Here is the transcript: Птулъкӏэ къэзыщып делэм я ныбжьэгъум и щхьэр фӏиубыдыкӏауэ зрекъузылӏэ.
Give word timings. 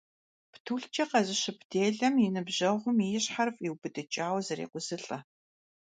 Птулъкӏэ 0.53 1.05
къэзыщып 1.11 1.59
делэм 1.71 2.15
я 2.27 2.29
ныбжьэгъум 2.33 2.97
и 3.07 3.19
щхьэр 3.23 3.49
фӏиубыдыкӏауэ 3.55 4.39
зрекъузылӏэ. 4.45 5.17